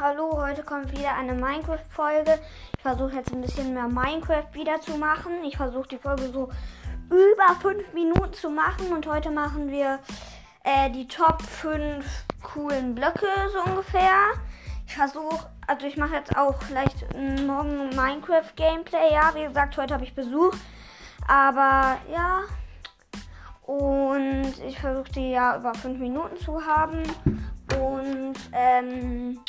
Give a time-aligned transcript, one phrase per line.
[0.00, 2.38] hallo, heute kommt wieder eine Minecraft-Folge.
[2.76, 5.32] Ich versuche jetzt ein bisschen mehr Minecraft wieder zu machen.
[5.44, 6.50] Ich versuche die Folge so
[7.10, 9.98] über 5 Minuten zu machen und heute machen wir
[10.62, 12.04] äh, die Top 5
[12.42, 14.34] coolen Blöcke so ungefähr.
[14.86, 17.12] Ich versuche, also ich mache jetzt auch vielleicht
[17.44, 19.12] morgen Minecraft-Gameplay.
[19.12, 20.54] Ja, wie gesagt, heute habe ich Besuch.
[21.26, 22.42] Aber ja,
[23.66, 27.02] und ich versuche die ja über 5 Minuten zu haben.
[27.74, 29.40] Und ähm,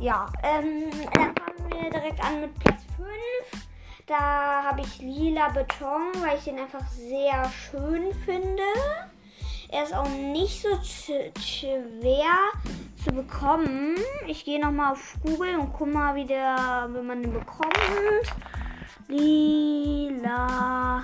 [0.00, 3.66] ja, ähm, dann fangen wir direkt an mit Platz 5.
[4.06, 8.62] Da habe ich lila Beton, weil ich den einfach sehr schön finde.
[9.70, 10.68] Er ist auch nicht so
[11.40, 12.52] schwer
[13.02, 13.96] zu bekommen.
[14.26, 17.72] Ich gehe nochmal auf Google und guck mal, wie, der, wie man den bekommt.
[19.08, 21.02] Lila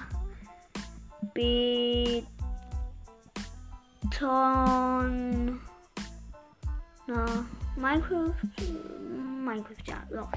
[4.13, 5.61] Beton.
[7.07, 7.27] Na,
[7.77, 8.35] Minecraft.
[9.45, 10.29] Minecraft, ja, so.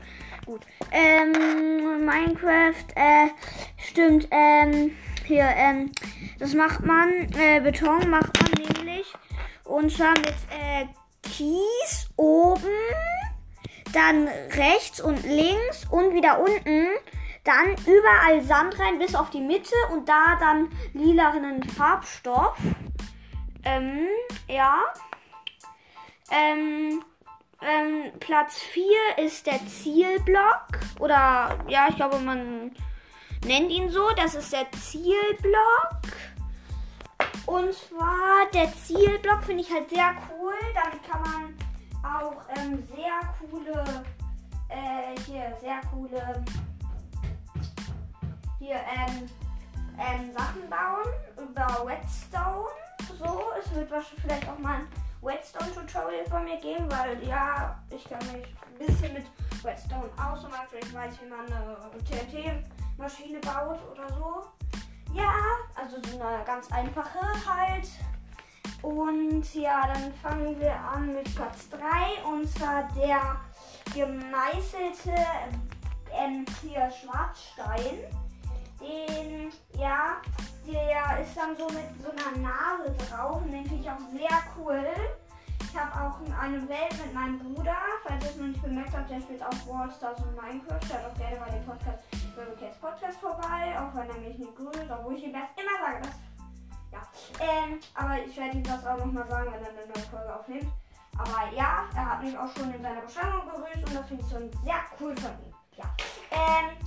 [0.46, 0.62] Gut.
[0.92, 3.28] Ähm, Minecraft, äh,
[3.78, 4.92] stimmt, ähm,
[5.26, 5.92] hier, ähm,
[6.40, 9.14] das macht man, äh, Beton macht man nämlich.
[9.64, 10.86] Und zwar mit, äh,
[11.24, 12.62] Kies oben,
[13.94, 16.88] dann rechts und links und wieder unten.
[17.44, 22.58] Dann überall Sand rein bis auf die Mitte und da dann lilanen Farbstoff.
[23.66, 24.08] Ähm,
[24.48, 24.78] ja.
[26.32, 27.04] Ähm,
[27.66, 28.86] ähm, Platz 4
[29.18, 30.68] ist der Zielblock.
[31.00, 32.72] Oder ja, ich glaube, man
[33.46, 34.10] nennt ihn so.
[34.16, 36.02] Das ist der Zielblock.
[37.46, 40.54] Und zwar der Zielblock finde ich halt sehr cool.
[40.74, 41.56] Damit kann man
[42.04, 44.04] auch ähm, sehr coole,
[44.70, 46.44] äh, hier, sehr coole,
[48.60, 49.30] hier, ähm,
[50.00, 52.68] ähm, Sachen bauen über Redstone.
[53.20, 58.04] So, es wird wahrscheinlich vielleicht auch mal ein Redstone-Tutorial von mir geben, weil ja, ich
[58.06, 59.26] kann mich ein bisschen mit
[59.64, 64.44] Redstone aus und ich weiß, wie man eine TNT-Maschine baut oder so.
[65.14, 65.34] Ja,
[65.76, 67.88] also so eine ganz einfache halt.
[68.82, 73.40] Und ja, dann fangen wir an mit Platz 3 und zwar der
[73.94, 75.16] gemeißelte
[76.12, 78.00] ähm, hier Schwarzstein.
[78.82, 80.18] Den, ja,
[80.68, 84.40] der ist dann so mit so einer Nase drauf und den finde ich auch sehr
[84.58, 84.86] cool.
[85.74, 87.76] Ich habe auch eine Welt mit meinem Bruder,
[88.06, 90.80] falls ihr es noch nicht bemerkt habt, der spielt auch Wallstars und Minecraft.
[90.88, 92.04] Schaut auch gerne bei dem Podcast,
[92.60, 96.02] Cats Podcast vorbei, auch wenn er mich nicht grüßt, obwohl ich ihm das immer sage.
[96.04, 96.14] Das,
[96.92, 97.02] ja,
[97.40, 100.72] ähm, aber ich werde ihm das auch nochmal sagen, wenn er eine neue Folge aufnimmt.
[101.18, 104.32] Aber ja, er hat mich auch schon in seiner Beschreibung begrüßt und das finde ich
[104.32, 105.56] schon sehr cool von ihm.
[105.76, 105.86] Ja,
[106.30, 106.78] ähm,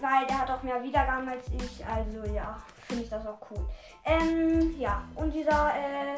[0.00, 2.56] weil der hat auch mehr Wiedergaben als ich, also ja,
[2.88, 3.68] finde ich das auch cool.
[4.02, 6.16] Ähm, ja, und dieser äh,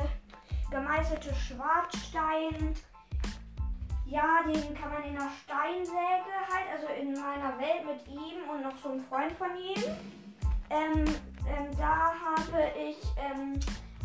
[0.71, 2.75] gemeißelte Schwarzstein,
[4.07, 8.63] ja, den kann man in der Steinsäge halt, also in meiner Welt mit ihm und
[8.63, 9.83] noch so einem Freund von ihm.
[10.71, 11.05] Ähm,
[11.49, 13.59] ähm, da habe ich ähm,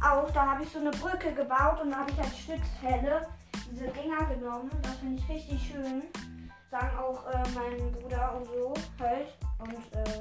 [0.03, 3.27] auch, da habe ich so eine Brücke gebaut und da habe ich als Stützfälle
[3.71, 4.71] diese Dinger genommen.
[4.81, 6.03] Das finde ich richtig schön.
[6.71, 9.37] Sagen auch äh, mein Bruder und so halt.
[9.59, 10.19] Und äh,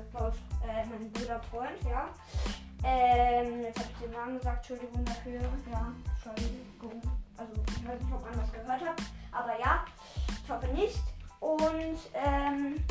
[0.68, 2.08] äh, mein Bruder Freund, ja.
[2.82, 5.40] Ähm, jetzt habe ich den Namen gesagt, Entschuldigung dafür.
[5.70, 7.00] Ja, Entschuldigung.
[7.36, 9.02] Also ich weiß nicht, ob man das gehört hat.
[9.30, 9.84] Aber ja,
[10.26, 10.98] ich hoffe nicht.
[11.38, 12.84] Und ähm,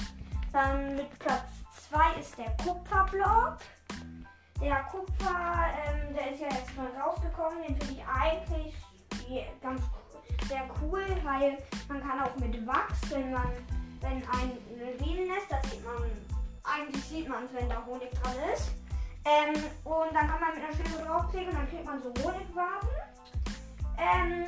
[0.54, 1.50] dann mit Platz
[1.90, 3.58] 2 ist der Kupferblock.
[4.62, 7.62] Der Kupfer, ähm, der ist ja jetzt mal rausgekommen.
[7.68, 8.76] Den finde ich eigentlich
[9.62, 9.82] ganz
[10.48, 11.58] sehr cool, weil
[11.88, 13.52] man kann auch mit Wachs, wenn man,
[14.02, 14.52] wenn ein
[14.98, 15.96] Bienennest, das sieht man,
[16.64, 18.72] eigentlich sieht man es, wenn da Honig dran ist.
[19.26, 19.54] Ähm,
[19.84, 22.90] und dann kann man mit einer Schere draufklicken und dann kriegt man so Honigwaben.
[23.98, 24.46] Ähm,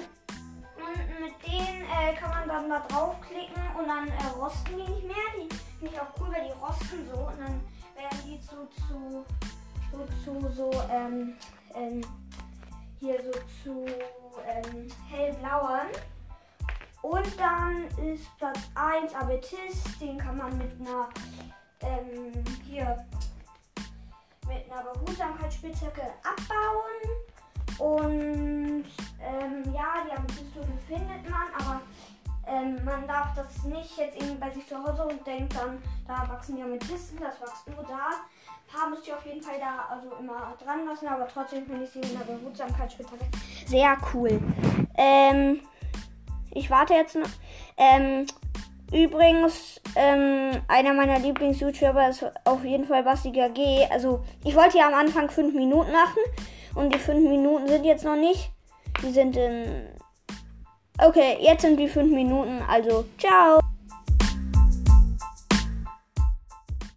[0.77, 5.07] und mit denen äh, kann man dann da draufklicken und dann äh, rosten die nicht
[5.07, 5.15] mehr.
[5.35, 7.61] Die finde ich auch cool, weil die rosten so und dann
[7.95, 9.25] werden die zu, zu,
[9.91, 11.35] zu, zu so, ähm,
[11.75, 12.01] ähm,
[13.01, 13.31] hier so
[13.63, 13.85] zu
[14.47, 15.87] ähm, hellblauen.
[17.01, 21.09] Und dann ist Platz 1 Amethyst, den kann man mit einer
[21.81, 22.31] ähm,
[22.63, 23.05] hier
[24.47, 27.19] mit einer Behutsamkeitsspitzhacke abbauen.
[27.79, 28.85] Und
[29.19, 31.81] ähm, ja, die Amethysthöfe findet man, aber
[32.45, 36.27] ähm, man darf das nicht jetzt irgendwie bei sich zu Hause und denkt dann, da
[36.29, 38.09] wachsen die Amethysten, das wächst nur da.
[38.71, 41.89] Paar müsst ihr auf jeden Fall da also immer dran lassen, aber trotzdem finde ich
[41.89, 43.25] sie in der Behutsamkeitsspitzhacke
[43.65, 44.39] sehr cool.
[44.97, 45.61] Ähm,
[46.51, 47.29] ich warte jetzt noch.
[47.77, 48.25] Ähm,
[48.93, 53.85] Übrigens, ähm, einer meiner Lieblings-YouTuber ist auf jeden Fall Bastiger G.
[53.89, 56.19] Also, ich wollte ja am Anfang 5 Minuten machen
[56.75, 58.51] und die 5 Minuten sind jetzt noch nicht.
[59.01, 59.87] Die sind in.
[60.99, 63.60] Okay, jetzt sind die fünf Minuten, also ciao.